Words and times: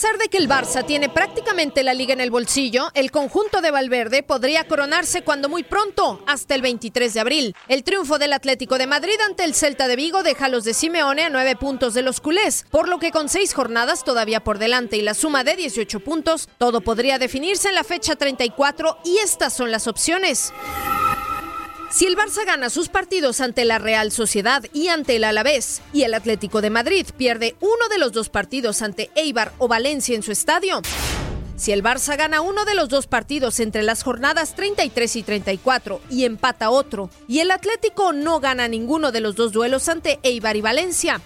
Pesar 0.00 0.16
de 0.16 0.28
que 0.28 0.38
el 0.38 0.48
Barça 0.48 0.86
tiene 0.86 1.10
prácticamente 1.10 1.82
la 1.82 1.92
liga 1.92 2.14
en 2.14 2.22
el 2.22 2.30
bolsillo, 2.30 2.90
el 2.94 3.10
conjunto 3.10 3.60
de 3.60 3.70
Valverde 3.70 4.22
podría 4.22 4.66
coronarse 4.66 5.20
cuando 5.20 5.50
muy 5.50 5.62
pronto, 5.62 6.24
hasta 6.26 6.54
el 6.54 6.62
23 6.62 7.12
de 7.12 7.20
abril. 7.20 7.56
El 7.68 7.84
triunfo 7.84 8.18
del 8.18 8.32
Atlético 8.32 8.78
de 8.78 8.86
Madrid 8.86 9.20
ante 9.26 9.44
el 9.44 9.52
Celta 9.52 9.88
de 9.88 9.96
Vigo 9.96 10.22
deja 10.22 10.46
a 10.46 10.48
los 10.48 10.64
de 10.64 10.72
Simeone 10.72 11.24
a 11.24 11.28
nueve 11.28 11.54
puntos 11.54 11.92
de 11.92 12.00
los 12.00 12.22
culés, 12.22 12.64
por 12.70 12.88
lo 12.88 12.98
que 12.98 13.10
con 13.10 13.28
seis 13.28 13.52
jornadas 13.52 14.02
todavía 14.02 14.42
por 14.42 14.56
delante 14.56 14.96
y 14.96 15.02
la 15.02 15.12
suma 15.12 15.44
de 15.44 15.56
18 15.56 16.00
puntos, 16.00 16.48
todo 16.56 16.80
podría 16.80 17.18
definirse 17.18 17.68
en 17.68 17.74
la 17.74 17.84
fecha 17.84 18.16
34 18.16 19.00
y 19.04 19.18
estas 19.18 19.52
son 19.52 19.70
las 19.70 19.86
opciones. 19.86 20.50
Si 21.90 22.06
el 22.06 22.16
Barça 22.16 22.46
gana 22.46 22.70
sus 22.70 22.88
partidos 22.88 23.40
ante 23.40 23.64
la 23.64 23.78
Real 23.80 24.12
Sociedad 24.12 24.62
y 24.72 24.88
ante 24.88 25.16
el 25.16 25.24
Alavés, 25.24 25.82
y 25.92 26.04
el 26.04 26.14
Atlético 26.14 26.60
de 26.60 26.70
Madrid 26.70 27.04
pierde 27.16 27.56
uno 27.58 27.88
de 27.90 27.98
los 27.98 28.12
dos 28.12 28.28
partidos 28.28 28.80
ante 28.80 29.10
Eibar 29.16 29.52
o 29.58 29.66
Valencia 29.66 30.14
en 30.14 30.22
su 30.22 30.30
estadio, 30.30 30.82
si 31.56 31.72
el 31.72 31.82
Barça 31.82 32.16
gana 32.16 32.42
uno 32.42 32.64
de 32.64 32.76
los 32.76 32.88
dos 32.88 33.08
partidos 33.08 33.58
entre 33.58 33.82
las 33.82 34.04
jornadas 34.04 34.54
33 34.54 35.16
y 35.16 35.22
34 35.24 36.00
y 36.08 36.24
empata 36.26 36.70
otro, 36.70 37.10
y 37.26 37.40
el 37.40 37.50
Atlético 37.50 38.12
no 38.12 38.38
gana 38.38 38.68
ninguno 38.68 39.10
de 39.10 39.20
los 39.20 39.34
dos 39.34 39.50
duelos 39.50 39.88
ante 39.88 40.20
Eibar 40.22 40.56
y 40.56 40.60
Valencia, 40.60 41.20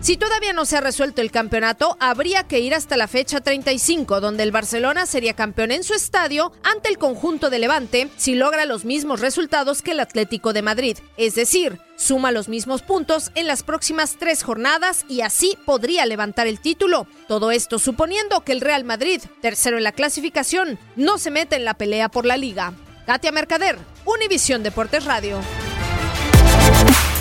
si 0.00 0.16
todavía 0.16 0.52
no 0.52 0.64
se 0.64 0.76
ha 0.76 0.80
resuelto 0.80 1.20
el 1.20 1.30
campeonato, 1.30 1.96
habría 2.00 2.44
que 2.44 2.60
ir 2.60 2.74
hasta 2.74 2.96
la 2.96 3.08
fecha 3.08 3.40
35, 3.40 4.20
donde 4.20 4.42
el 4.42 4.52
Barcelona 4.52 5.06
sería 5.06 5.34
campeón 5.34 5.72
en 5.72 5.84
su 5.84 5.94
estadio 5.94 6.52
ante 6.62 6.88
el 6.88 6.98
conjunto 6.98 7.50
de 7.50 7.58
Levante 7.58 8.08
si 8.16 8.34
logra 8.34 8.64
los 8.64 8.84
mismos 8.84 9.20
resultados 9.20 9.82
que 9.82 9.92
el 9.92 10.00
Atlético 10.00 10.52
de 10.52 10.62
Madrid. 10.62 10.98
Es 11.16 11.34
decir, 11.34 11.80
suma 11.96 12.32
los 12.32 12.48
mismos 12.48 12.82
puntos 12.82 13.30
en 13.34 13.46
las 13.46 13.62
próximas 13.62 14.16
tres 14.18 14.42
jornadas 14.42 15.04
y 15.08 15.22
así 15.22 15.58
podría 15.66 16.06
levantar 16.06 16.46
el 16.46 16.60
título. 16.60 17.06
Todo 17.26 17.50
esto 17.50 17.78
suponiendo 17.78 18.44
que 18.44 18.52
el 18.52 18.60
Real 18.60 18.84
Madrid, 18.84 19.20
tercero 19.42 19.78
en 19.78 19.84
la 19.84 19.92
clasificación, 19.92 20.78
no 20.96 21.18
se 21.18 21.30
mete 21.30 21.56
en 21.56 21.64
la 21.64 21.74
pelea 21.74 22.08
por 22.08 22.24
la 22.24 22.36
liga. 22.36 22.72
Katia 23.06 23.32
Mercader, 23.32 23.78
Univisión 24.04 24.62
Deportes 24.62 25.04
Radio. 25.04 25.40